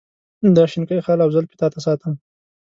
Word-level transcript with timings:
دا 0.55 0.63
شینکی 0.71 1.03
خال 1.05 1.19
او 1.23 1.29
زلفې 1.35 1.55
تا 1.61 1.67
ته 1.73 1.79
ساتم. 1.85 2.13